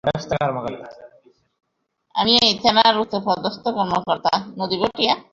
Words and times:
আমি 2.15 2.31
এই 2.41 2.53
থানার 2.61 2.95
উচ্চপদস্থ 3.01 3.63
কর্মকর্তা। 3.77 4.33